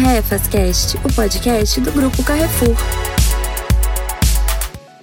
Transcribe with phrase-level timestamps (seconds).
[0.00, 0.42] Carrefas
[1.04, 2.76] o podcast do Grupo Carrefour.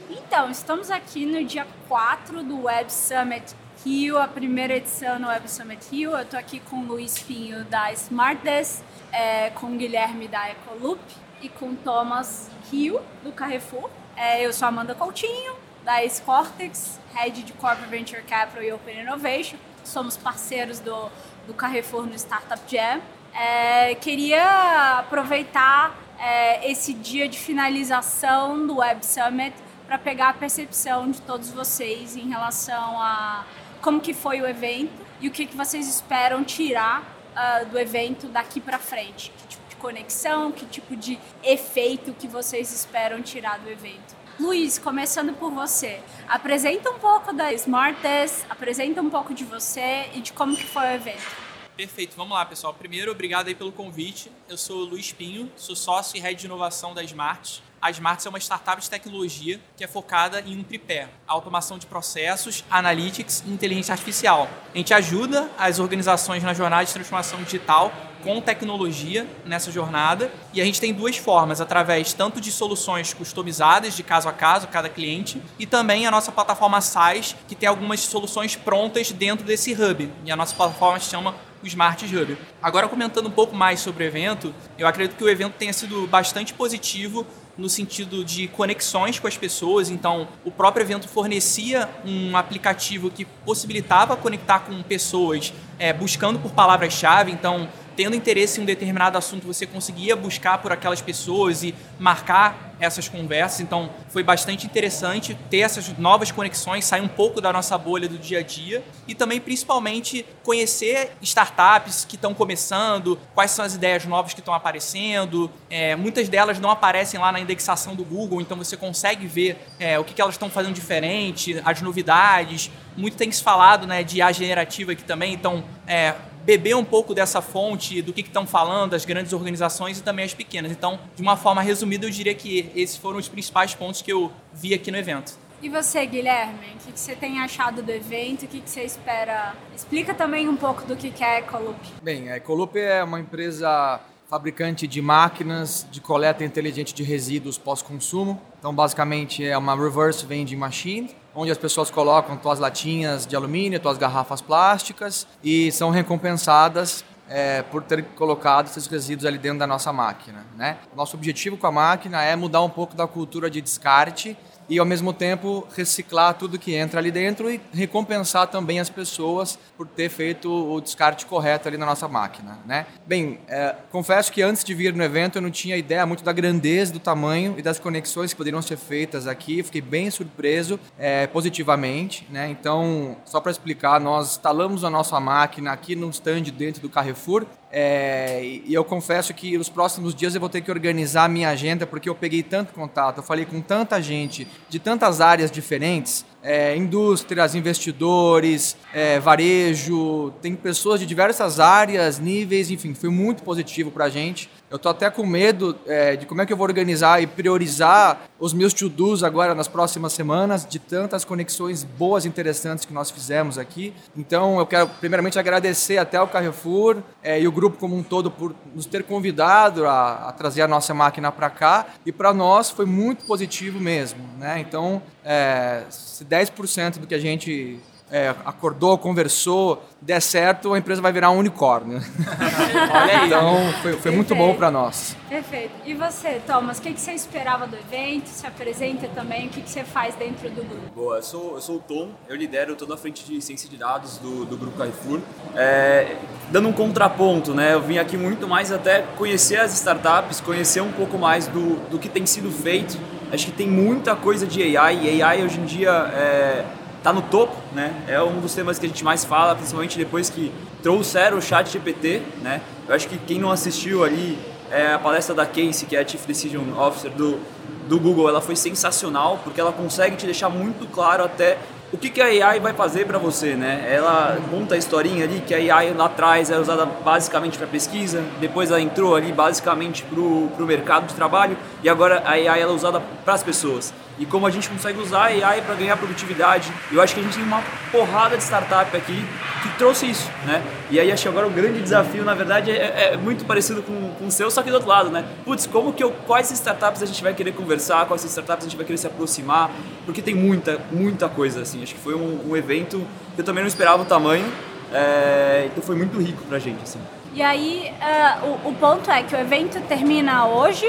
[0.09, 3.53] Então, estamos aqui no dia 4 do Web Summit
[3.83, 6.11] Rio, a primeira edição no Web Summit Rio.
[6.11, 8.81] Eu estou aqui com o Luiz Pinho da SmartDesk,
[9.11, 11.01] é, com o Guilherme da Ecoloop
[11.41, 13.89] e com Thomas Rio, do Carrefour.
[14.15, 19.57] É, eu sou Amanda Coutinho, da Cortex, Head de Corporate Venture Capital e Open Innovation.
[19.83, 21.11] Somos parceiros do,
[21.47, 23.01] do Carrefour no Startup Jam.
[23.37, 29.53] É, queria aproveitar é, esse dia de finalização do Web Summit
[29.85, 33.45] para pegar a percepção de todos vocês em relação a
[33.81, 38.27] como que foi o evento e o que, que vocês esperam tirar uh, do evento
[38.27, 39.31] daqui para frente.
[39.37, 44.15] Que tipo de conexão, que tipo de efeito que vocês esperam tirar do evento.
[44.39, 50.21] Luiz, começando por você, apresenta um pouco da Smartest, apresenta um pouco de você e
[50.21, 51.44] de como que foi o evento.
[51.75, 52.73] Perfeito, vamos lá pessoal.
[52.73, 54.31] Primeiro, obrigado aí pelo convite.
[54.47, 57.61] Eu sou o Luiz Pinho, sou sócio e head de inovação da Smart.
[57.85, 61.85] A Smart é uma startup de tecnologia que é focada em um tripé: automação de
[61.85, 64.49] processos, analytics e inteligência artificial.
[64.73, 70.59] A gente ajuda as organizações na jornada de transformação digital com tecnologia nessa jornada e
[70.59, 74.89] a gente tem duas formas, através tanto de soluções customizadas de caso a caso, cada
[74.89, 80.11] cliente, e também a nossa plataforma SaaS, que tem algumas soluções prontas dentro desse hub.
[80.25, 82.35] E a nossa plataforma se chama o Smart Hub.
[82.63, 86.07] Agora comentando um pouco mais sobre o evento, eu acredito que o evento tenha sido
[86.07, 89.89] bastante positivo no sentido de conexões com as pessoas.
[89.89, 96.51] Então, o próprio evento fornecia um aplicativo que possibilitava conectar com pessoas é, buscando por
[96.51, 97.31] palavras-chave.
[97.31, 102.75] Então, tendo interesse em um determinado assunto, você conseguia buscar por aquelas pessoas e marcar
[102.79, 103.61] essas conversas.
[103.61, 108.17] Então, foi bastante interessante ter essas novas conexões, sair um pouco da nossa bolha do
[108.17, 114.05] dia a dia e também, principalmente, conhecer startups que estão começando, quais são as ideias
[114.05, 115.49] novas que estão aparecendo.
[115.69, 119.97] É, muitas delas não aparecem lá na indexação do Google, então você consegue ver é,
[119.97, 122.69] o que, que elas estão fazendo diferente, as novidades.
[122.97, 127.15] Muito tem se falado né, de IA generativa aqui também, então é, beber um pouco
[127.15, 130.71] dessa fonte do que estão falando as grandes organizações e também as pequenas.
[130.71, 134.31] Então, de uma forma resumida, eu diria que esses foram os principais pontos que eu
[134.53, 135.33] vi aqui no evento.
[135.61, 138.43] E você, Guilherme, o que, você tem achado do evento?
[138.43, 139.55] O que, você espera?
[139.75, 141.79] Explica também um pouco do que é a Ecoloop.
[142.03, 148.39] Bem, a Ecoloop é uma empresa fabricante de máquinas de coleta inteligente de resíduos pós-consumo.
[148.59, 153.79] Então, basicamente, é uma reverse vending machine onde as pessoas colocam suas latinhas de alumínio,
[153.81, 159.67] suas garrafas plásticas e são recompensadas é, por ter colocado esses resíduos ali dentro da
[159.67, 160.45] nossa máquina.
[160.55, 160.77] Né?
[160.95, 164.37] Nosso objetivo com a máquina é mudar um pouco da cultura de descarte
[164.69, 169.57] e ao mesmo tempo reciclar tudo que entra ali dentro e recompensar também as pessoas
[169.77, 172.85] por ter feito o descarte correto ali na nossa máquina, né?
[173.05, 176.31] Bem, é, confesso que antes de vir no evento eu não tinha ideia muito da
[176.31, 179.61] grandeza, do tamanho e das conexões que poderiam ser feitas aqui.
[179.63, 182.49] Fiquei bem surpreso é, positivamente, né?
[182.49, 187.45] Então, só para explicar, nós instalamos a nossa máquina aqui no stand dentro do Carrefour
[187.77, 191.49] é, e eu confesso que nos próximos dias eu vou ter que organizar a minha
[191.49, 196.25] agenda porque eu peguei tanto contato, eu falei com tanta gente de tantas áreas diferentes
[196.45, 203.89] é, indústrias, investidores, é, varejo, tem pessoas de diversas áreas, níveis, enfim, foi muito positivo
[203.89, 204.47] para a gente.
[204.69, 208.29] Eu estou até com medo é, de como é que eu vou organizar e priorizar
[208.39, 213.09] os meus to-dos agora nas próximas semanas, de tantas conexões boas e interessantes que nós
[213.09, 213.93] fizemos aqui.
[214.15, 218.29] Então, eu quero primeiramente agradecer até o Carrefour é, e o grupo como um todo
[218.29, 221.87] por nos ter convidado a, a trazer a nossa máquina para cá.
[222.05, 224.19] E para nós foi muito positivo mesmo.
[224.37, 224.59] Né?
[224.59, 227.79] Então, é, se 10% do que a gente
[228.11, 231.99] é, acordou, conversou, der certo, a empresa vai virar um unicórnio.
[232.93, 233.27] Olha aí.
[233.27, 235.17] Então, foi, foi muito bom para nós.
[235.27, 235.71] Perfeito.
[235.85, 238.27] E você, Thomas, o que, que você esperava do evento?
[238.27, 240.89] Se apresenta também, o que, que você faz dentro do grupo?
[240.95, 243.77] Boa, eu sou, eu sou o Tom, eu lidero toda a frente de ciência de
[243.77, 245.19] dados do, do Grupo Carrefour.
[245.55, 246.15] É,
[246.51, 250.91] dando um contraponto, né, eu vim aqui muito mais até conhecer as startups, conhecer um
[250.91, 252.97] pouco mais do, do que tem sido feito.
[253.35, 255.91] Acho que tem muita coisa de AI, e AI hoje em dia...
[255.91, 256.65] É,
[257.05, 257.93] está no topo, né?
[258.07, 260.51] É um dos temas que a gente mais fala, principalmente depois que
[260.81, 262.61] trouxeram o chat GPT, né?
[262.87, 264.39] Eu acho que quem não assistiu ali
[264.71, 267.39] é a palestra da Casey, que é a Chief Decision Officer do,
[267.87, 271.59] do Google, ela foi sensacional, porque ela consegue te deixar muito claro até
[271.91, 273.87] o que, que a AI vai fazer para você, né?
[273.89, 278.23] Ela conta a historinha ali que a AI lá atrás era usada basicamente para pesquisa,
[278.39, 282.71] depois ela entrou ali basicamente para o mercado de trabalho e agora a AI ela
[282.71, 285.97] é usada para as pessoas e como a gente consegue usar a AI para ganhar
[285.97, 286.71] produtividade.
[286.91, 287.61] Eu acho que a gente tem uma
[287.91, 289.25] porrada de startup aqui
[289.61, 290.63] que trouxe isso, né?
[290.89, 294.11] E aí acho que agora o grande desafio, na verdade, é, é muito parecido com,
[294.11, 295.25] com o seu, só que do outro lado, né?
[295.43, 298.77] Putz, como que eu, quais startups a gente vai querer conversar, quais startups a gente
[298.77, 299.71] vai querer se aproximar,
[300.05, 301.74] porque tem muita, muita coisa, assim.
[301.83, 303.05] Acho que foi um, um evento
[303.35, 304.45] que eu também não esperava o tamanho,
[304.91, 306.99] é, então foi muito rico pra gente, assim.
[307.33, 310.87] E aí, uh, o, o ponto é que o evento termina hoje,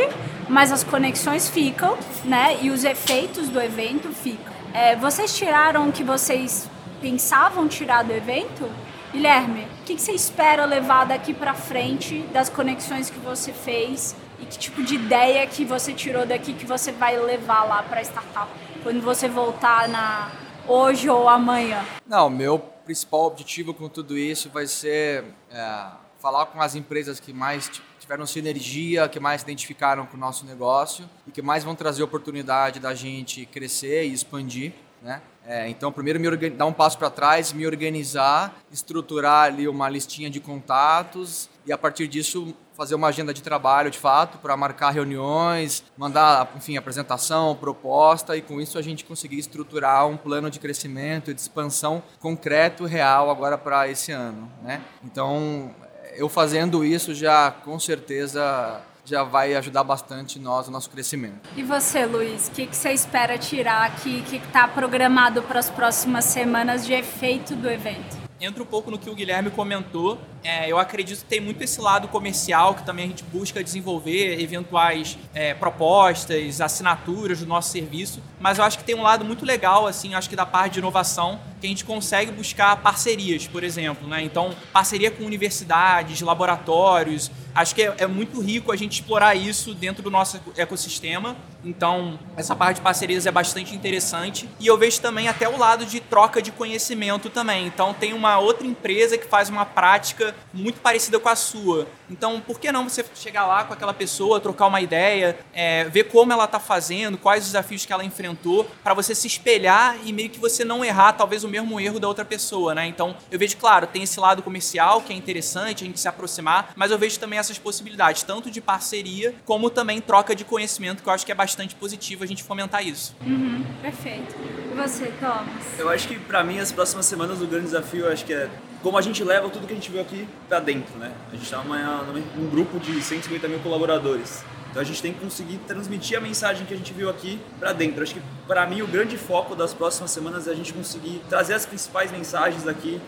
[0.48, 2.58] mas as conexões ficam, né?
[2.62, 4.54] E os efeitos do evento ficam.
[4.72, 6.68] É, vocês tiraram o que vocês
[7.00, 8.70] pensavam tirar do evento?
[9.12, 14.14] Guilherme, o que, que você espera levar daqui para frente das conexões que você fez
[14.40, 18.02] e que tipo de ideia que você tirou daqui que você vai levar lá para
[18.02, 18.48] startup
[18.82, 20.30] quando você voltar na
[20.68, 21.84] hoje ou amanhã?
[22.06, 25.86] Não, meu principal objetivo com tudo isso vai ser é,
[26.20, 30.46] falar com as empresas que mais tiveram sinergia, que mais se identificaram com o nosso
[30.46, 34.72] negócio e que mais vão trazer oportunidade da gente crescer e expandir.
[35.02, 35.20] Né?
[35.44, 40.30] É, então, primeiro me dar um passo para trás, me organizar, estruturar ali uma listinha
[40.30, 44.90] de contatos e a partir disso fazer uma agenda de trabalho de fato para marcar
[44.90, 50.58] reuniões, mandar, enfim, apresentação, proposta e com isso a gente conseguir estruturar um plano de
[50.58, 54.82] crescimento e de expansão concreto, real agora para esse ano, né?
[55.02, 55.75] Então,
[56.17, 61.49] eu fazendo isso já com certeza já vai ajudar bastante nós, o nosso crescimento.
[61.56, 65.61] E você, Luiz, o que, que, você espera tirar aqui, o que está programado para
[65.61, 68.26] as próximas semanas de efeito do evento?
[68.40, 70.19] entra um pouco no que o Guilherme comentou.
[70.46, 74.40] É, eu acredito que tem muito esse lado comercial que também a gente busca desenvolver
[74.40, 78.22] eventuais é, propostas, assinaturas do nosso serviço.
[78.38, 80.78] Mas eu acho que tem um lado muito legal, assim, acho que da parte de
[80.78, 84.06] inovação, que a gente consegue buscar parcerias, por exemplo.
[84.06, 84.22] Né?
[84.22, 87.28] Então, parceria com universidades, laboratórios.
[87.52, 91.37] Acho que é, é muito rico a gente explorar isso dentro do nosso ecossistema.
[91.64, 94.48] Então, essa parte de parcerias é bastante interessante.
[94.60, 97.66] E eu vejo também até o lado de troca de conhecimento também.
[97.66, 101.86] Então, tem uma outra empresa que faz uma prática muito parecida com a sua.
[102.10, 106.04] Então, por que não você chegar lá com aquela pessoa, trocar uma ideia, é, ver
[106.04, 110.12] como ela está fazendo, quais os desafios que ela enfrentou, para você se espelhar e
[110.12, 112.86] meio que você não errar talvez o mesmo erro da outra pessoa, né?
[112.86, 116.72] Então, eu vejo, claro, tem esse lado comercial que é interessante a gente se aproximar,
[116.76, 121.08] mas eu vejo também essas possibilidades, tanto de parceria como também troca de conhecimento, que
[121.08, 123.14] eu acho que é bastante positivo a gente fomentar isso.
[123.24, 124.34] Uhum, perfeito.
[124.72, 125.64] E você, Thomas?
[125.78, 128.48] Eu acho que para mim as próximas semanas o grande desafio eu acho que é
[128.86, 131.12] como a gente leva tudo que a gente viu aqui para dentro, né?
[131.32, 134.44] A gente está num grupo de 150 mil colaboradores.
[134.70, 137.72] Então a gente tem que conseguir transmitir a mensagem que a gente viu aqui para
[137.72, 138.04] dentro.
[138.04, 141.54] Acho que para mim o grande foco das próximas semanas é a gente conseguir trazer
[141.54, 143.00] as principais mensagens daqui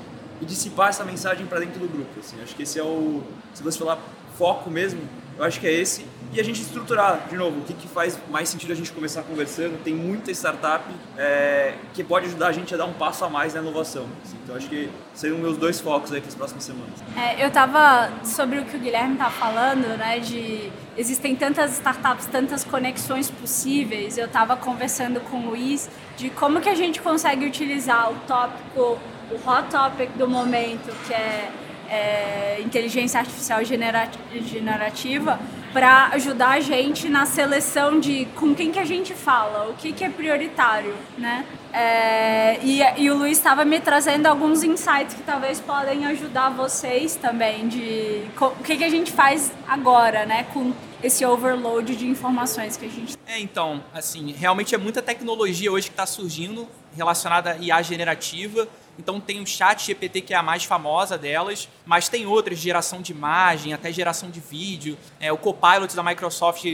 [0.43, 2.11] e dissipar essa mensagem para dentro do grupo.
[2.19, 2.43] Assim.
[2.43, 3.23] Acho que esse é o,
[3.55, 4.01] se você falar
[4.37, 5.01] foco mesmo,
[5.39, 6.05] eu acho que é esse.
[6.33, 9.23] E a gente estruturar, de novo, o que, que faz mais sentido a gente começar
[9.23, 9.83] conversando.
[9.83, 10.85] Tem muita startup
[11.17, 14.07] é, que pode ajudar a gente a dar um passo a mais na inovação.
[14.23, 14.37] Assim.
[14.45, 16.93] Então acho que seriam meus dois focos aí para as próximas semanas.
[17.17, 20.19] É, eu estava sobre o que o Guilherme está falando, né?
[20.19, 24.19] De existem tantas startups, tantas conexões possíveis.
[24.19, 28.99] Eu estava conversando com o Luiz de como que a gente consegue utilizar o tópico,
[29.31, 31.51] o hot topic do momento, que é
[31.91, 35.39] é, inteligência artificial generativa
[35.73, 39.93] para ajudar a gente na seleção de com quem que a gente fala, o que,
[39.93, 41.45] que é prioritário, né?
[41.73, 47.15] É, e, e, o Luiz estava me trazendo alguns insights que talvez podem ajudar vocês
[47.15, 50.47] também de o que, que a gente faz agora, né?
[50.53, 55.71] Com esse overload de informações que a gente É, então, assim, realmente é muita tecnologia
[55.71, 56.67] hoje que está surgindo
[56.97, 58.67] relacionada à IA generativa
[58.99, 63.01] então tem o Chat GPT que é a mais famosa delas, mas tem outras, geração
[63.01, 64.99] de imagem, até geração de vídeo.
[65.21, 66.65] É, o Copilot da Microsoft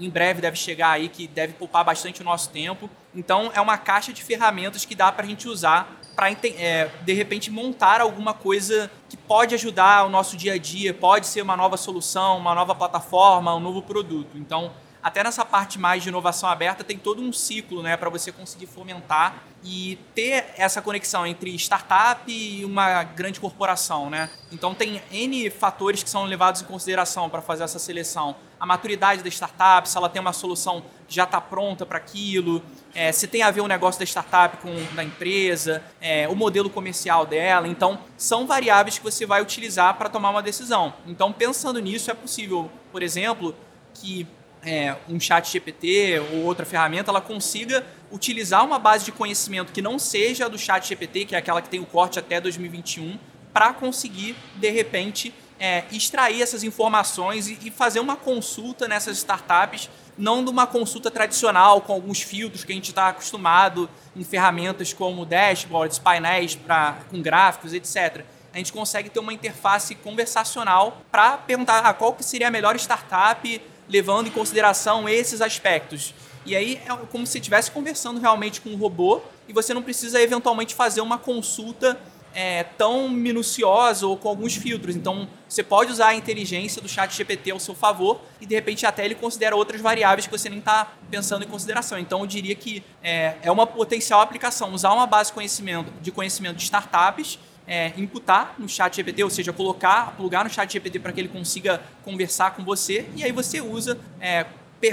[0.00, 2.88] em breve deve chegar aí, que deve poupar bastante o nosso tempo.
[3.14, 7.12] Então é uma caixa de ferramentas que dá para a gente usar para é, de
[7.14, 11.56] repente montar alguma coisa que pode ajudar o nosso dia a dia, pode ser uma
[11.56, 14.36] nova solução, uma nova plataforma, um novo produto.
[14.36, 18.30] Então até nessa parte mais de inovação aberta, tem todo um ciclo né, para você
[18.30, 24.08] conseguir fomentar e ter essa conexão entre startup e uma grande corporação.
[24.08, 24.30] Né?
[24.52, 28.36] Então, tem N fatores que são levados em consideração para fazer essa seleção.
[28.60, 32.62] A maturidade da startup, se ela tem uma solução que já está pronta para aquilo,
[32.94, 36.70] é, se tem a ver o negócio da startup com da empresa, é, o modelo
[36.70, 37.66] comercial dela.
[37.66, 40.94] Então, são variáveis que você vai utilizar para tomar uma decisão.
[41.06, 43.54] Então, pensando nisso, é possível, por exemplo,
[43.94, 44.26] que
[44.64, 49.82] é, um chat GPT ou outra ferramenta, ela consiga utilizar uma base de conhecimento que
[49.82, 53.18] não seja do chat GPT, que é aquela que tem o corte até 2021,
[53.52, 59.88] para conseguir, de repente, é, extrair essas informações e, e, fazer uma consulta nessas startups,
[60.16, 64.92] não de uma consulta tradicional com alguns filtros que a gente está acostumado em ferramentas
[64.92, 68.24] como dashboards, painéis pra, com gráficos, etc.
[68.52, 72.76] A gente consegue ter uma interface conversacional para perguntar ah, qual que seria a melhor
[72.76, 76.14] startup levando em consideração esses aspectos.
[76.44, 80.20] E aí é como se estivesse conversando realmente com um robô e você não precisa
[80.20, 81.98] eventualmente fazer uma consulta
[82.34, 84.96] é, tão minuciosa ou com alguns filtros.
[84.96, 88.86] Então, você pode usar a inteligência do chat GPT ao seu favor e, de repente,
[88.86, 91.98] até ele considera outras variáveis que você nem está pensando em consideração.
[91.98, 94.72] Então, eu diria que é, é uma potencial aplicação.
[94.72, 99.30] Usar uma base de conhecimento de, conhecimento de startups, é, imputar no chat GPT, ou
[99.30, 103.32] seja, colocar, plugar no chat GPT para que ele consiga conversar com você e aí
[103.32, 104.46] você usa, é,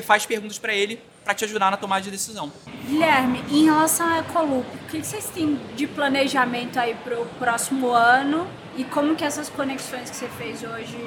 [0.03, 2.51] faz perguntas para ele para te ajudar na tomada de decisão.
[2.88, 7.91] Guilherme, em relação à Ecolup, o que vocês têm de planejamento aí para o próximo
[7.91, 10.97] ano e como que essas conexões que você fez hoje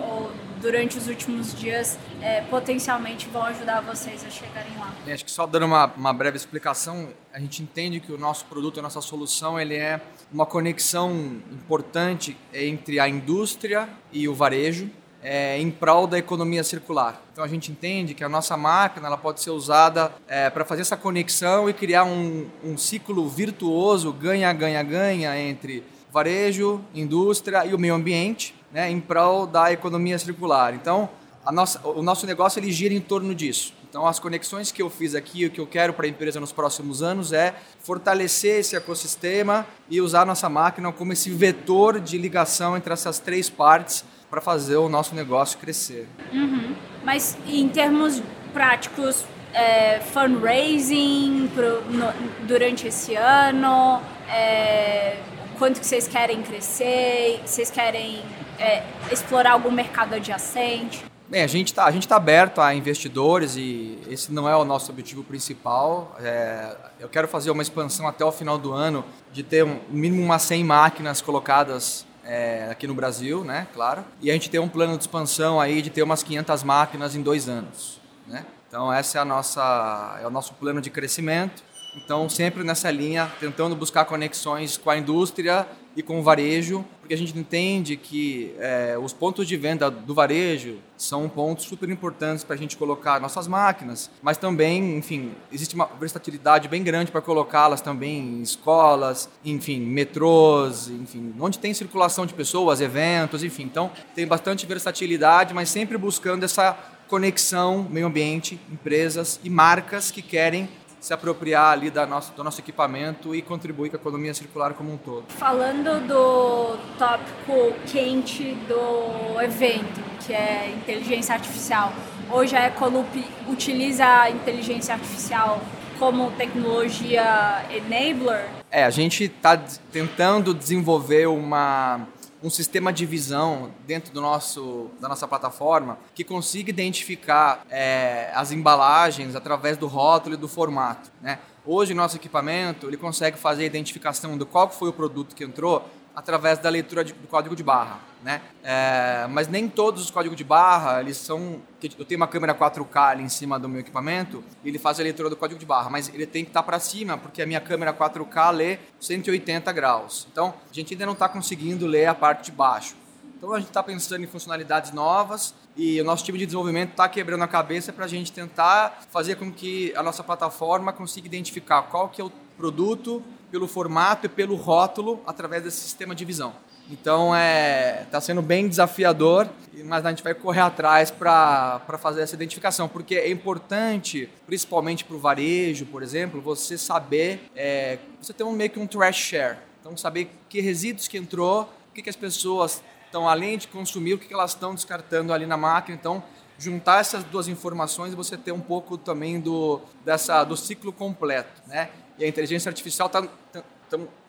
[0.00, 4.92] ou durante os últimos dias é, potencialmente vão ajudar vocês a chegarem lá?
[5.06, 8.44] É, acho que só dando uma, uma breve explicação, a gente entende que o nosso
[8.46, 10.00] produto, a nossa solução, ele é
[10.32, 11.12] uma conexão
[11.50, 14.90] importante entre a indústria e o varejo
[15.22, 17.20] é, em prol da economia circular.
[17.32, 20.82] Então a gente entende que a nossa máquina ela pode ser usada é, para fazer
[20.82, 25.82] essa conexão e criar um, um ciclo virtuoso, ganha, ganha, ganha entre
[26.12, 30.74] varejo, indústria e o meio ambiente, né, em prol da economia circular.
[30.74, 31.08] Então
[31.50, 33.72] nossa, o nosso negócio ele gira em torno disso.
[33.88, 36.52] Então, as conexões que eu fiz aqui, o que eu quero para a empresa nos
[36.52, 42.76] próximos anos é fortalecer esse ecossistema e usar nossa máquina como esse vetor de ligação
[42.76, 46.06] entre essas três partes para fazer o nosso negócio crescer.
[46.32, 46.74] Uhum.
[47.02, 52.12] Mas em termos práticos, é, fundraising pro, no,
[52.46, 55.16] durante esse ano, é,
[55.58, 58.22] quanto que vocês querem crescer, vocês querem
[58.58, 61.04] é, explorar algum mercado adjacente?
[61.30, 65.22] Bem, a gente está tá aberto a investidores e esse não é o nosso objetivo
[65.22, 66.16] principal.
[66.20, 70.22] É, eu quero fazer uma expansão até o final do ano de ter um, mínimo
[70.22, 74.02] umas 100 máquinas colocadas é, aqui no Brasil, né, claro.
[74.22, 77.20] E a gente tem um plano de expansão aí de ter umas 500 máquinas em
[77.20, 78.46] dois anos, né.
[78.66, 81.62] Então essa é a nossa é o nosso plano de crescimento.
[81.94, 85.66] Então sempre nessa linha, tentando buscar conexões com a indústria
[85.98, 90.14] e com o varejo, porque a gente entende que é, os pontos de venda do
[90.14, 95.74] varejo são pontos super importantes para a gente colocar nossas máquinas, mas também, enfim, existe
[95.74, 102.24] uma versatilidade bem grande para colocá-las também em escolas, enfim, metrôs, enfim, onde tem circulação
[102.24, 103.64] de pessoas, eventos, enfim.
[103.64, 106.78] Então tem bastante versatilidade, mas sempre buscando essa
[107.08, 110.68] conexão meio ambiente, empresas e marcas que querem
[111.00, 114.92] se apropriar ali da nossa, do nosso equipamento e contribuir com a economia circular como
[114.92, 115.24] um todo.
[115.28, 121.92] Falando do tópico quente do evento, que é inteligência artificial,
[122.30, 125.60] hoje a Ecolup utiliza a inteligência artificial
[125.98, 128.48] como tecnologia enabler?
[128.70, 132.06] É, a gente está tentando desenvolver uma
[132.42, 138.52] um sistema de visão dentro do nosso, da nossa plataforma que consiga identificar é, as
[138.52, 141.10] embalagens através do rótulo e do formato.
[141.20, 141.38] Né?
[141.64, 145.84] Hoje, nosso equipamento ele consegue fazer a identificação do qual foi o produto que entrou
[146.18, 148.42] através da leitura de, do código de barra, né?
[148.64, 151.62] É, mas nem todos os códigos de barra, eles são...
[151.96, 155.04] Eu tenho uma câmera 4K ali em cima do meu equipamento, e ele faz a
[155.04, 157.60] leitura do código de barra, mas ele tem que estar para cima, porque a minha
[157.60, 160.26] câmera 4K lê 180 graus.
[160.32, 162.96] Então, a gente ainda não está conseguindo ler a parte de baixo.
[163.36, 167.08] Então, a gente está pensando em funcionalidades novas, e o nosso time de desenvolvimento está
[167.08, 171.82] quebrando a cabeça para a gente tentar fazer com que a nossa plataforma consiga identificar
[171.82, 176.52] qual que é o produto pelo formato e pelo rótulo através desse sistema de visão.
[176.90, 179.48] Então é está sendo bem desafiador,
[179.84, 185.14] mas a gente vai correr atrás para fazer essa identificação, porque é importante, principalmente para
[185.14, 189.58] o varejo, por exemplo, você saber, é, você tem um, meio que um trash share,
[189.80, 194.14] então saber que resíduos que entrou, o que, que as pessoas estão além de consumir,
[194.14, 196.22] o que, que elas estão descartando ali na máquina, então
[196.58, 201.62] juntar essas duas informações e você ter um pouco também do dessa do ciclo completo,
[201.66, 201.90] né?
[202.18, 203.26] E a inteligência artificial está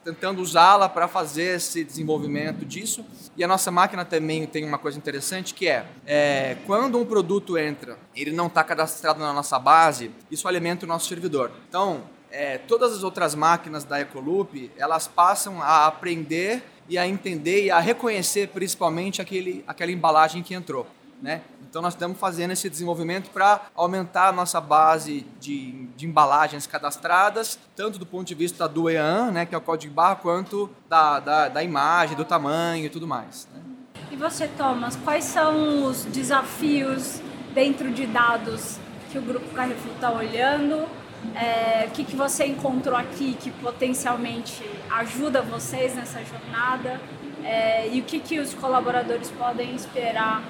[0.04, 3.06] tentando usá-la para fazer esse desenvolvimento disso.
[3.36, 7.58] E a nossa máquina também tem uma coisa interessante que é, é quando um produto
[7.58, 11.52] entra, ele não está cadastrado na nossa base, isso alimenta o nosso servidor.
[11.68, 17.66] Então, é, todas as outras máquinas da Ecoloop, elas passam a aprender e a entender
[17.66, 20.88] e a reconhecer principalmente aquele, aquela embalagem que entrou.
[21.22, 21.42] Né?
[21.70, 27.60] Então nós estamos fazendo esse desenvolvimento para aumentar a nossa base de, de, embalagens cadastradas,
[27.76, 30.68] tanto do ponto de vista do EAN, né, que é o código de barra, quanto
[30.90, 33.48] da, da, da imagem, do tamanho e tudo mais.
[33.54, 33.62] Né?
[34.10, 37.22] E você, Thomas, quais são os desafios
[37.54, 38.80] dentro de dados
[39.12, 40.88] que o Grupo Carrefour está olhando?
[41.36, 47.00] É, o que, que você encontrou aqui que potencialmente ajuda vocês nessa jornada?
[47.44, 50.42] É, e o que, que os colaboradores podem esperar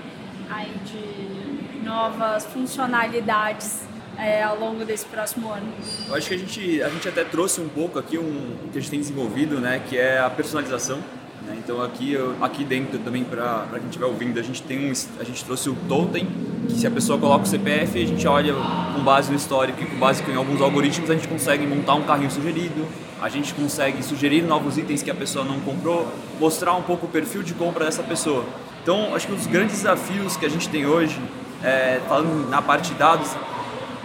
[0.50, 3.82] aí de novas funcionalidades
[4.18, 5.72] é, ao longo desse próximo ano?
[6.08, 8.82] Eu acho que a gente, a gente até trouxe um pouco aqui um, que a
[8.82, 10.98] gente tem desenvolvido, né, que é a personalização.
[11.46, 11.58] Né?
[11.58, 15.44] Então aqui, aqui dentro também para quem estiver ouvindo, a gente tem um, a gente
[15.46, 16.28] trouxe o totem,
[16.68, 19.86] que se a pessoa coloca o CPF, a gente olha com base no histórico e
[19.86, 22.86] com base em alguns algoritmos, a gente consegue montar um carrinho sugerido,
[23.22, 26.08] a gente consegue sugerir novos itens que a pessoa não comprou,
[26.40, 28.46] mostrar um pouco o perfil de compra dessa pessoa.
[28.92, 31.16] Então, acho que um dos grandes desafios que a gente tem hoje,
[31.64, 33.30] é, falando na parte de dados,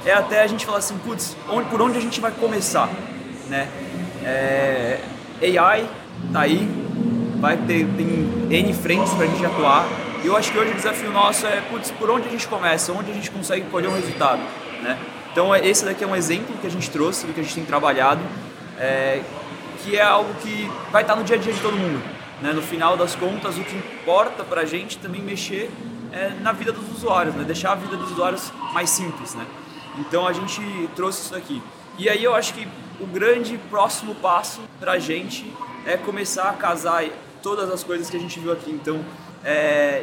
[0.04, 2.90] é até a gente falar assim, putz, onde, por onde a gente vai começar?
[3.48, 3.66] Né?
[4.22, 5.00] É,
[5.40, 5.88] AI
[6.30, 6.68] tá aí,
[7.40, 9.86] vai ter tem N frentes para a gente atuar.
[10.22, 12.92] E eu acho que hoje o desafio nosso é, putz, por onde a gente começa?
[12.92, 14.42] Onde a gente consegue colher um resultado?
[14.82, 14.98] Né?
[15.32, 17.64] Então, esse daqui é um exemplo que a gente trouxe, do que a gente tem
[17.64, 18.20] trabalhado
[18.78, 19.22] é,
[19.82, 22.02] que é algo que vai estar no dia a dia de todo mundo.
[22.42, 22.52] Né?
[22.52, 25.70] No final das contas, o que importa para a gente também mexer
[26.12, 27.42] é na vida dos usuários, né?
[27.42, 29.34] deixar a vida dos usuários mais simples.
[29.34, 29.46] Né?
[29.99, 30.61] Então a gente
[30.94, 31.62] trouxe isso aqui.
[31.96, 32.68] E aí eu acho que
[33.00, 35.50] o grande próximo passo para a gente
[35.87, 37.04] é começar a casar
[37.42, 38.70] todas as coisas que a gente viu aqui.
[38.70, 39.02] Então,
[39.42, 40.02] é,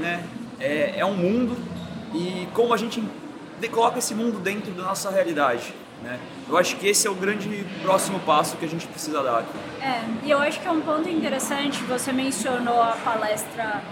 [0.00, 0.26] né,
[0.58, 1.56] é, é um mundo
[2.14, 3.04] e como a gente
[3.70, 5.74] coloca esse mundo dentro da nossa realidade.
[6.02, 6.18] Né?
[6.48, 9.58] Eu acho que esse é o grande próximo passo que a gente precisa dar aqui.
[9.80, 13.82] É, e eu acho que é um ponto interessante, você mencionou a palestra,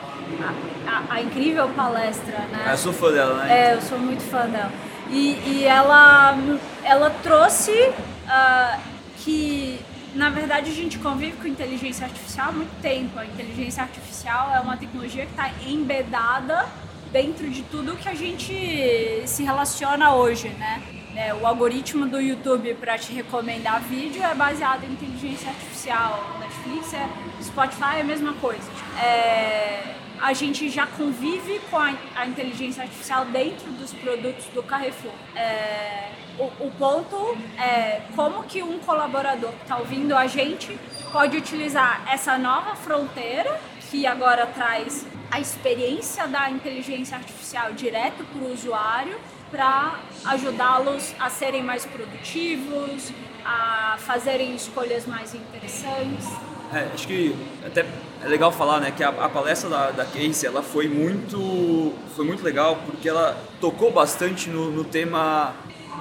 [0.40, 2.66] a, a, a incrível palestra, né?
[2.68, 3.70] É, eu sou fã dela, né?
[3.70, 4.70] É, eu sou muito fã dela.
[5.10, 6.36] E, e ela,
[6.82, 8.80] ela trouxe uh,
[9.18, 9.80] que,
[10.14, 13.18] na verdade, a gente convive com inteligência artificial há muito tempo.
[13.18, 16.66] A inteligência artificial é uma tecnologia que está embedada
[17.12, 20.82] dentro de tudo que a gente se relaciona hoje, né?
[21.16, 26.38] É, o algoritmo do YouTube para te recomendar vídeo é baseado em inteligência artificial.
[26.40, 27.08] Netflix, é,
[27.40, 28.68] Spotify é a mesma coisa.
[29.00, 35.12] É, a gente já convive com a, a, inteligência artificial dentro dos produtos do Carrefour.
[35.36, 40.76] É, o, o, ponto é como que um colaborador que está ouvindo a gente
[41.12, 48.42] pode utilizar essa nova fronteira que agora traz a experiência da inteligência artificial direto para
[48.42, 49.16] o usuário
[49.54, 53.12] para ajudá-los a serem mais produtivos,
[53.44, 56.26] a fazerem escolhas mais interessantes.
[56.72, 57.86] É, acho que até
[58.20, 62.24] é legal falar, né, que a, a palestra da, da Casey, ela foi muito, foi
[62.24, 65.54] muito legal porque ela tocou bastante no, no tema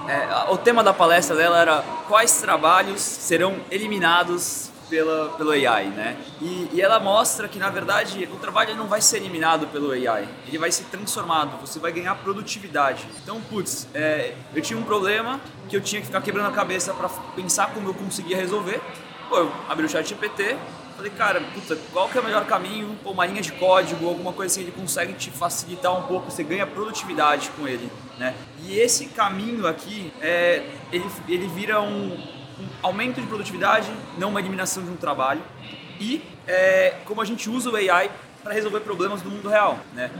[0.08, 6.16] é, o tema da palestra dela era quais trabalhos serão eliminados pela, pelo AI, né?
[6.40, 10.28] E, e, ela mostra que, na verdade, o trabalho não vai ser eliminado pelo AI,
[10.46, 13.06] ele vai ser transformado, você vai ganhar produtividade.
[13.22, 16.92] Então, putz, é, eu tinha um problema que eu tinha que ficar quebrando a cabeça
[16.92, 18.80] para pensar como eu conseguia resolver.
[19.28, 20.56] Pô, eu abri o chat GPT,
[20.96, 22.96] falei, cara, puta, qual que é o melhor caminho?
[23.02, 26.42] Pô, uma linha de código, alguma coisa assim, ele consegue te facilitar um pouco, você
[26.42, 28.34] ganha produtividade com ele, né?
[28.62, 32.16] E esse caminho aqui, é, ele, ele vira um,
[32.82, 35.42] aumento de produtividade, não uma eliminação de um trabalho,
[36.00, 38.10] e é, como a gente usa o AI
[38.42, 40.10] para resolver problemas do mundo real, né?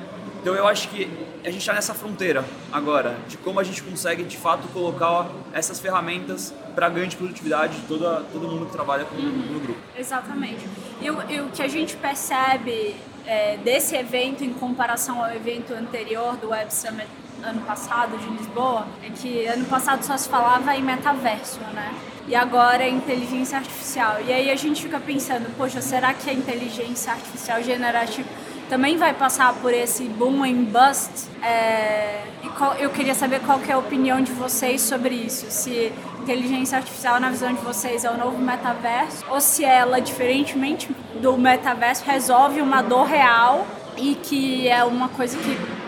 [0.40, 1.08] Então eu acho que
[1.42, 5.80] a gente está nessa fronteira agora de como a gente consegue de fato colocar essas
[5.80, 9.52] ferramentas para ganho de produtividade de toda, todo mundo que trabalha com, uhum.
[9.52, 9.80] no grupo.
[9.96, 10.66] Exatamente.
[11.00, 12.94] E, e, o que a gente percebe
[13.26, 17.08] é, desse evento em comparação ao evento anterior do Web Summit
[17.42, 21.94] ano passado de Lisboa é que ano passado só se falava em metaverso, né?
[22.26, 24.16] E agora é inteligência artificial.
[24.26, 28.28] E aí a gente fica pensando, poxa, será que a inteligência artificial generativa
[28.68, 31.28] também vai passar por esse boom and bust?
[31.42, 35.46] É, e qual, eu queria saber qual que é a opinião de vocês sobre isso.
[35.50, 40.88] Se inteligência artificial, na visão de vocês, é o novo metaverso, ou se ela, diferentemente
[41.20, 45.83] do metaverso, resolve uma dor real e que é uma coisa que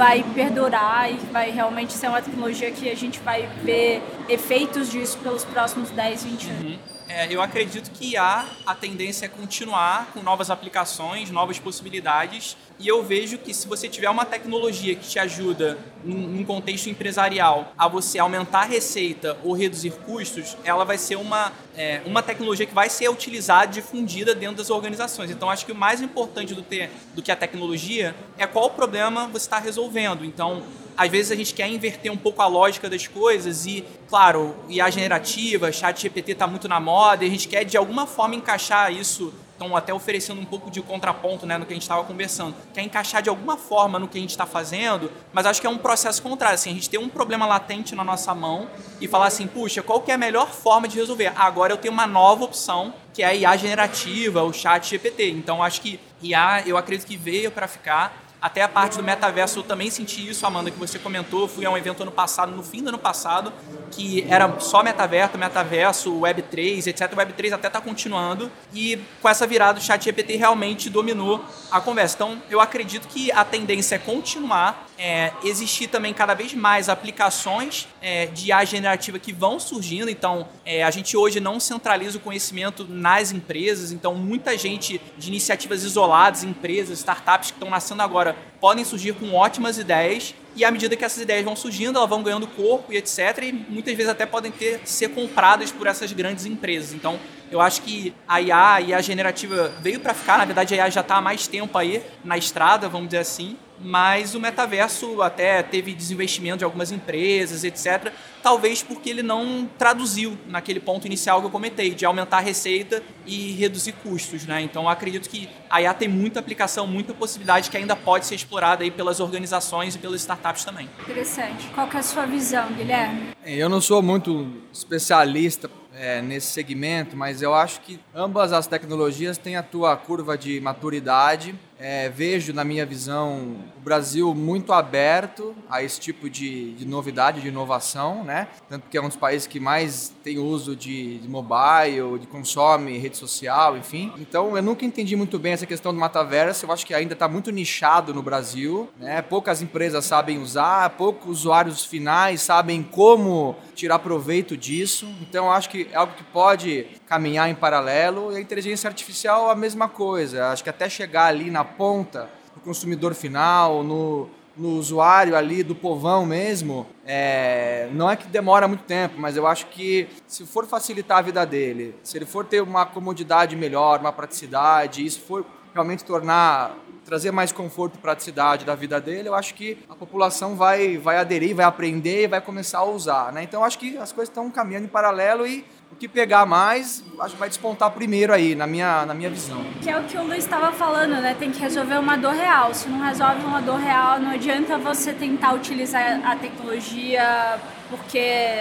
[0.00, 5.18] vai perdurar e vai realmente ser uma tecnologia que a gente vai ver efeitos disso
[5.18, 6.62] pelos próximos 10, 20 anos.
[6.62, 6.78] Uhum.
[7.06, 12.56] É, eu acredito que há a tendência é continuar com novas aplicações, novas possibilidades.
[12.80, 17.74] E eu vejo que se você tiver uma tecnologia que te ajuda, num contexto empresarial,
[17.76, 22.64] a você aumentar a receita ou reduzir custos, ela vai ser uma, é, uma tecnologia
[22.64, 25.30] que vai ser utilizada, difundida dentro das organizações.
[25.30, 29.26] Então, acho que o mais importante do, ter, do que a tecnologia é qual problema
[29.26, 30.24] você está resolvendo.
[30.24, 30.62] Então,
[30.96, 34.88] às vezes a gente quer inverter um pouco a lógica das coisas e, claro, IA
[34.88, 38.90] generativa, chat GPT está muito na moda e a gente quer de alguma forma encaixar
[38.90, 42.56] isso estão até oferecendo um pouco de contraponto né, no que a gente estava conversando.
[42.72, 45.70] Quer encaixar de alguma forma no que a gente está fazendo, mas acho que é
[45.70, 46.54] um processo contrário.
[46.54, 48.68] Assim, a gente tem um problema latente na nossa mão
[49.00, 51.32] e falar assim, puxa, qual que é a melhor forma de resolver?
[51.36, 55.28] Agora eu tenho uma nova opção, que é a IA generativa, o chat GPT.
[55.30, 59.58] Então, acho que IA, eu acredito que veio para ficar até a parte do metaverso,
[59.58, 61.46] eu também senti isso, Amanda, que você comentou.
[61.46, 63.52] Fui a um evento ano passado, no fim do ano passado,
[63.90, 67.12] que era só metaverso, metaverso, Web3, etc.
[67.12, 68.50] O Web3 até está continuando.
[68.72, 72.14] E com essa virada, o chat GPT realmente dominou a conversa.
[72.14, 77.88] Então, eu acredito que a tendência é continuar, é, existir também cada vez mais aplicações
[78.02, 80.10] é, de IA generativa que vão surgindo.
[80.10, 83.92] Então, é, a gente hoje não centraliza o conhecimento nas empresas.
[83.92, 89.32] Então, muita gente de iniciativas isoladas, empresas, startups que estão nascendo agora, podem surgir com
[89.32, 92.98] ótimas ideias e à medida que essas ideias vão surgindo, elas vão ganhando corpo e
[92.98, 93.38] etc.
[93.44, 96.92] E muitas vezes até podem ter ser compradas por essas grandes empresas.
[96.92, 97.18] Então,
[97.50, 100.36] eu acho que a IA, a IA generativa veio para ficar.
[100.36, 103.56] Na verdade, a IA já está há mais tempo aí na estrada, vamos dizer assim
[103.82, 108.12] mas o metaverso até teve desinvestimento de algumas empresas, etc.
[108.42, 113.02] Talvez porque ele não traduziu naquele ponto inicial que eu comentei, de aumentar a receita
[113.26, 114.46] e reduzir custos.
[114.46, 114.62] Né?
[114.62, 118.82] Então acredito que a IA tem muita aplicação, muita possibilidade que ainda pode ser explorada
[118.82, 120.88] aí pelas organizações e pelas startups também.
[121.00, 121.68] Interessante.
[121.74, 123.30] Qual é a sua visão, Guilherme?
[123.44, 129.38] Eu não sou muito especialista é, nesse segmento, mas eu acho que ambas as tecnologias
[129.38, 135.56] têm a tua curva de maturidade é, vejo, na minha visão, o Brasil muito aberto
[135.68, 138.48] a esse tipo de, de, novidade, de inovação, né?
[138.68, 142.98] Tanto que é um dos países que mais tem uso de, de mobile, de consome
[142.98, 144.12] rede social, enfim.
[144.18, 146.66] Então, eu nunca entendi muito bem essa questão do metaverso.
[146.66, 149.22] Eu acho que ainda está muito nichado no Brasil, né?
[149.22, 155.08] Poucas empresas sabem usar, poucos usuários finais sabem como tirar proveito disso.
[155.22, 158.32] Então, eu acho que é algo que pode caminhar em paralelo.
[158.32, 160.46] E a inteligência artificial, a mesma coisa.
[160.50, 165.74] Acho que até chegar ali na ponta, no consumidor final, no, no usuário ali do
[165.74, 170.66] povão mesmo, é, não é que demora muito tempo, mas eu acho que se for
[170.66, 175.44] facilitar a vida dele, se ele for ter uma comodidade melhor, uma praticidade, isso for
[175.74, 180.54] realmente tornar trazer mais conforto e praticidade da vida dele, eu acho que a população
[180.54, 183.42] vai vai aderir, vai aprender e vai começar a usar, né?
[183.42, 187.34] Então acho que as coisas estão caminhando em paralelo e o que pegar mais, acho
[187.34, 189.64] que vai despontar primeiro aí, na minha, na minha visão.
[189.82, 191.34] Que é o que o Luiz estava falando, né?
[191.38, 192.72] Tem que resolver uma dor real.
[192.72, 197.58] Se não resolve uma dor real, não adianta você tentar utilizar a tecnologia
[197.90, 198.18] porque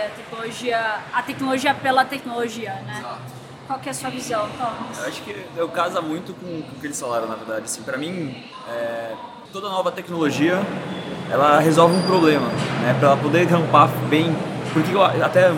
[0.08, 2.98] a tecnologia, a tecnologia pela tecnologia, né?
[2.98, 3.40] Exato.
[3.68, 4.98] Qual que é a sua visão, Thomas?
[4.98, 7.66] Eu acho que eu casa muito com, com o que eles falaram, na verdade.
[7.66, 9.14] Assim, para mim, é,
[9.54, 10.60] toda nova tecnologia,
[11.30, 12.48] ela resolve um problema,
[12.82, 12.96] né?
[12.98, 14.36] Para ela poder rampar bem.
[14.74, 15.52] Porque eu, até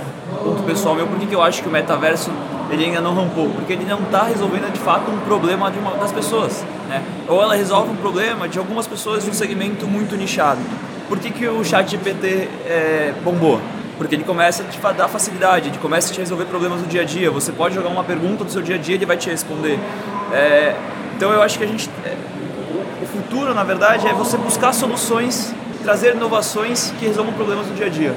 [0.63, 2.31] pessoal meu, por que eu acho que o metaverso
[2.69, 3.49] ele ainda não rampou?
[3.49, 6.63] Porque ele não está resolvendo de fato um problema de uma, das pessoas.
[6.87, 7.03] Né?
[7.27, 10.59] Ou ela resolve um problema de algumas pessoas de um segmento muito nichado.
[11.07, 13.59] Por que, que o chat GPT é, bombou?
[13.97, 17.01] Porque ele começa a te dar facilidade, ele começa a te resolver problemas do dia
[17.01, 17.29] a dia.
[17.29, 19.77] Você pode jogar uma pergunta do seu dia a dia, ele vai te responder.
[20.31, 20.75] É,
[21.15, 21.89] então eu acho que a gente.
[22.05, 22.15] É,
[23.01, 27.87] o futuro, na verdade, é você buscar soluções, trazer inovações que resolvam problemas do dia
[27.87, 28.15] a dia.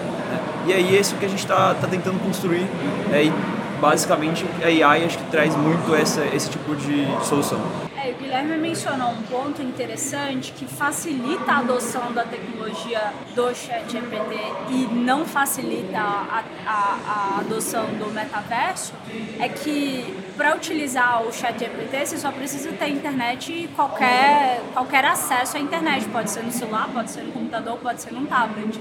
[0.66, 2.66] E aí é isso que a gente está tá tentando construir.
[3.12, 3.32] É, e
[3.80, 7.60] basicamente a AI acho que traz muito essa, esse tipo de solução.
[8.02, 13.90] É, o Guilherme mencionou um ponto interessante que facilita a adoção da tecnologia do chat
[13.90, 14.34] GPT
[14.70, 18.92] e não facilita a, a, a adoção do metaverso,
[19.38, 25.04] é que para utilizar o chat GPT você só precisa ter internet e qualquer, qualquer
[25.04, 26.06] acesso à internet.
[26.08, 28.78] Pode ser no celular, pode ser no computador, pode ser num tablet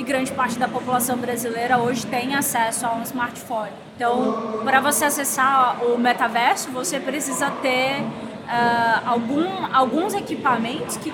[0.00, 3.70] e grande parte da população brasileira hoje tem acesso a um smartphone.
[3.94, 11.12] Então, para você acessar o metaverso, você precisa ter uh, algum, alguns equipamentos que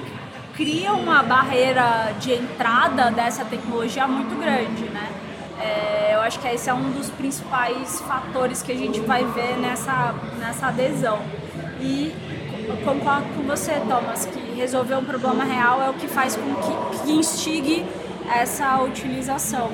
[0.55, 5.09] criam uma barreira de entrada dessa tecnologia muito grande, né?
[5.61, 9.57] É, eu acho que esse é um dos principais fatores que a gente vai ver
[9.57, 11.18] nessa, nessa adesão.
[11.81, 12.14] E
[12.85, 17.05] concordo com você, Thomas, que resolver um problema real é o que faz com que,
[17.05, 17.85] que instigue
[18.34, 19.70] essa utilização.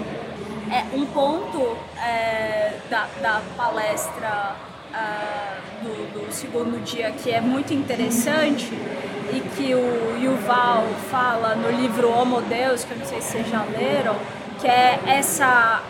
[0.70, 4.56] é, um ponto é, da, da, palestra
[4.90, 8.72] uh, do, do, segundo dia que é muito interessante
[9.32, 13.48] e que o Yuval fala no livro Homo Deus, que eu não sei se vocês
[13.48, 14.16] já leram,
[14.60, 15.82] que é essa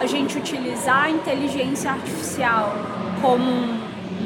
[0.00, 2.74] a gente utilizar a inteligência artificial
[3.22, 3.80] como um,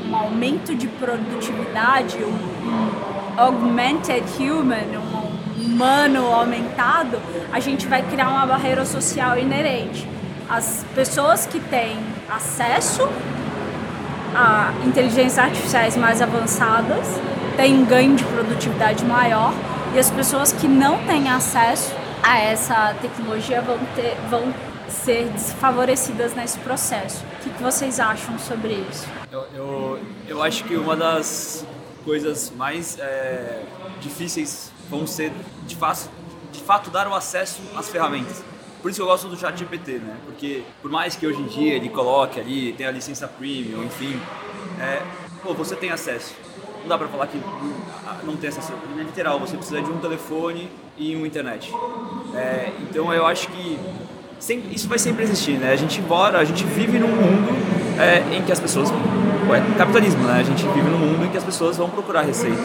[0.09, 5.08] um aumento de produtividade, um, um augmented human, um
[5.69, 7.21] humano aumentado,
[7.53, 10.09] a gente vai criar uma barreira social inerente.
[10.49, 13.07] As pessoas que têm acesso
[14.35, 17.07] a inteligências artificiais mais avançadas
[17.57, 19.53] têm um ganho de produtividade maior
[19.95, 24.53] e as pessoas que não têm acesso a essa tecnologia vão, ter, vão
[24.89, 27.25] ser desfavorecidas nesse processo.
[27.25, 29.07] O que, vocês acham sobre isso?
[29.31, 31.65] Eu, eu, eu, acho que uma das
[32.05, 33.63] coisas mais é,
[34.01, 35.33] difíceis vão ser,
[35.67, 36.09] de fato,
[36.53, 38.43] de fato, dar o acesso às ferramentas.
[38.81, 40.17] Por isso que eu gosto do chat GPT, né?
[40.25, 44.21] Porque por mais que hoje em dia ele coloque ali, tenha a licença premium, enfim,
[44.81, 45.03] é,
[45.43, 46.35] pô, você tem acesso.
[46.83, 47.41] Não dá pra falar que
[48.25, 48.73] não tem acesso.
[48.73, 51.73] É literal, você precisa de um telefone e uma internet.
[52.35, 53.79] É, então eu acho que
[54.39, 55.73] sempre, isso vai sempre existir, né?
[55.73, 57.51] A gente embora, a gente vive num mundo
[58.01, 58.91] é, em que as pessoas,
[59.49, 60.39] ué, capitalismo, né?
[60.39, 62.63] A gente vive num mundo em que as pessoas vão procurar receita.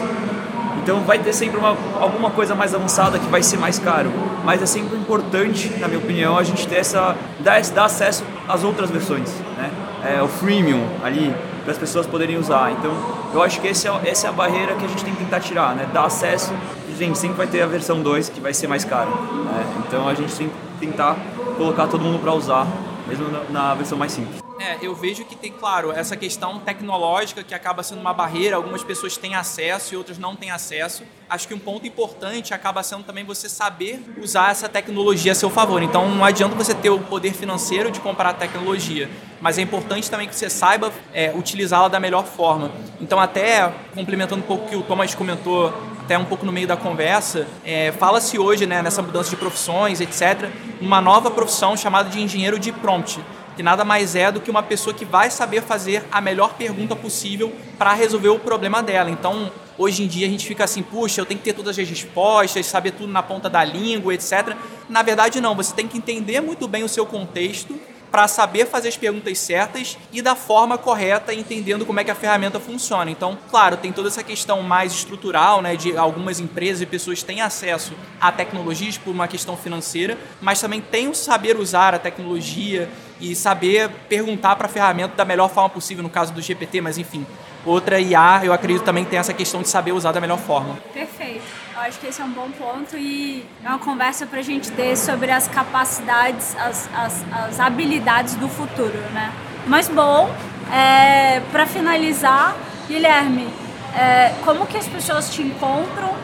[0.82, 4.10] Então vai ter sempre uma, alguma coisa mais avançada que vai ser mais caro,
[4.44, 8.62] mas é sempre importante, na minha opinião, a gente ter essa dar, dar acesso às
[8.64, 9.70] outras versões, né?
[10.04, 12.72] É, o freemium ali para as pessoas poderem usar.
[12.72, 12.92] Então
[13.32, 15.40] eu acho que esse é, essa é a barreira que a gente tem que tentar
[15.40, 15.88] tirar, né?
[15.92, 16.52] Dar acesso,
[16.96, 19.84] gente sempre vai ter a versão 2 que vai ser mais cara, né?
[19.86, 21.16] Então a gente tem que tentar
[21.56, 22.66] colocar todo mundo para usar,
[23.06, 24.43] mesmo na, na versão mais simples.
[24.58, 28.84] É, eu vejo que tem, claro, essa questão tecnológica que acaba sendo uma barreira, algumas
[28.84, 31.02] pessoas têm acesso e outras não têm acesso.
[31.28, 35.50] Acho que um ponto importante acaba sendo também você saber usar essa tecnologia a seu
[35.50, 35.82] favor.
[35.82, 40.08] Então não adianta você ter o poder financeiro de comprar a tecnologia, mas é importante
[40.08, 42.70] também que você saiba é, utilizá-la da melhor forma.
[43.00, 46.66] Então, até complementando um pouco o que o Thomas comentou até um pouco no meio
[46.66, 52.08] da conversa, é, fala-se hoje, né, nessa mudança de profissões, etc., uma nova profissão chamada
[52.08, 53.20] de engenheiro de prompt,
[53.56, 56.94] que nada mais é do que uma pessoa que vai saber fazer a melhor pergunta
[56.94, 59.10] possível para resolver o problema dela.
[59.10, 61.88] Então, hoje em dia a gente fica assim, puxa, eu tenho que ter todas as
[61.88, 64.56] respostas, saber tudo na ponta da língua, etc.
[64.88, 67.78] Na verdade, não, você tem que entender muito bem o seu contexto
[68.14, 72.14] para saber fazer as perguntas certas e da forma correta, entendendo como é que a
[72.14, 73.10] ferramenta funciona.
[73.10, 77.40] Então, claro, tem toda essa questão mais estrutural, né, de algumas empresas e pessoas têm
[77.40, 82.88] acesso a tecnologias por uma questão financeira, mas também tem o saber usar a tecnologia
[83.30, 86.98] e saber perguntar para a ferramenta da melhor forma possível, no caso do GPT, mas
[86.98, 87.26] enfim,
[87.64, 90.76] outra IA, eu acredito também tem essa questão de saber usar da melhor forma.
[90.92, 91.42] Perfeito.
[91.74, 94.70] Eu acho que esse é um bom ponto e é uma conversa para a gente
[94.70, 99.32] ter sobre as capacidades, as, as, as habilidades do futuro, né?
[99.66, 100.32] Mas bom,
[100.72, 102.54] é, para finalizar,
[102.86, 103.48] Guilherme,
[103.96, 106.14] é, como que as pessoas te encontram?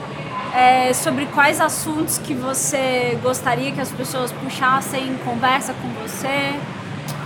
[0.52, 6.58] É, sobre quais assuntos que você gostaria que as pessoas puxassem conversa com você?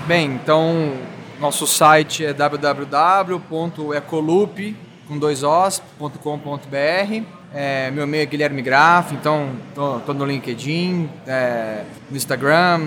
[0.06, 0.92] Bem, então
[1.40, 4.76] nosso site é www.ecoloop
[5.08, 7.22] com dois os.com.br.
[7.54, 12.82] É, meu e-mail é Guilherme Graf, então estou no LinkedIn, é, no Instagram,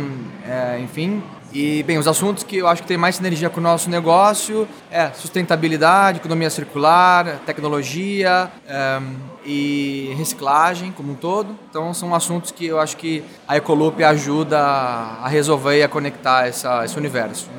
[0.48, 1.24] é, enfim.
[1.60, 4.68] E, bem, os assuntos que eu acho que tem mais sinergia com o nosso negócio
[4.92, 9.02] é sustentabilidade, economia circular, tecnologia é,
[9.44, 11.58] e reciclagem como um todo.
[11.68, 16.46] Então, são assuntos que eu acho que a Ecoloop ajuda a resolver e a conectar
[16.46, 17.50] essa, esse universo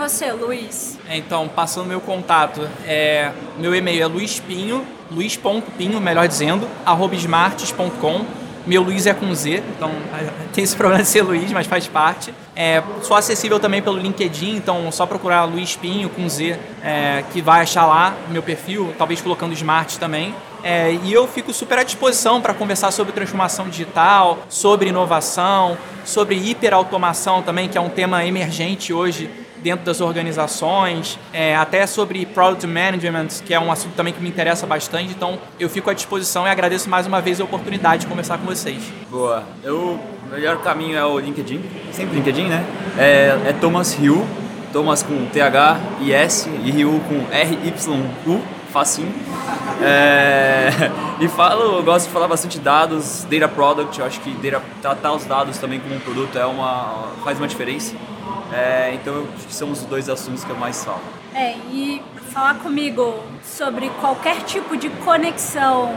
[0.00, 0.98] você, Luiz?
[1.06, 8.24] É, então, passando meu contato, é, meu e-mail é luispinho, luiz.pinho, melhor dizendo, arroba smarts.com.
[8.66, 9.90] Meu Luiz é com Z, então
[10.52, 12.32] tem esse problema de ser Luiz, mas faz parte.
[12.54, 17.40] É, sou acessível também pelo LinkedIn, então só procurar Luiz Pinho com Z, é, que
[17.40, 20.34] vai achar lá meu perfil, talvez colocando Smart também.
[20.62, 26.36] É, e eu fico super à disposição para conversar sobre transformação digital, sobre inovação, sobre
[26.36, 29.30] hiperautomação também, que é um tema emergente hoje
[29.62, 34.28] dentro das organizações, é, até sobre Product Management, que é um assunto também que me
[34.28, 35.10] interessa bastante.
[35.10, 38.46] Então, eu fico à disposição e agradeço mais uma vez a oportunidade de conversar com
[38.46, 38.82] vocês.
[39.10, 39.44] Boa.
[39.62, 42.64] Eu, o melhor caminho é o LinkedIn, sempre LinkedIn, né?
[42.98, 44.26] É, é Thomas Hill,
[44.72, 48.40] Thomas com TH e S e Hill com R-Y-U,
[48.72, 49.12] facinho.
[49.82, 50.70] É,
[51.20, 55.12] e falo, eu gosto de falar bastante dados, data product, eu acho que data, tratar
[55.12, 57.94] os dados também como um produto é uma, faz uma diferença.
[58.52, 61.00] É, então acho que são os dois assuntos que eu mais falo.
[61.34, 63.14] É, e falar comigo
[63.44, 65.94] sobre qualquer tipo de conexão